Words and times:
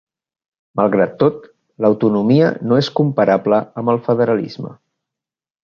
Malgrat 0.79 1.13
tot, 1.23 1.43
l'autonomia 1.85 2.49
no 2.71 2.81
és 2.85 2.91
comparable 3.01 3.61
amb 3.83 3.95
el 3.95 4.03
federalisme. 4.11 4.77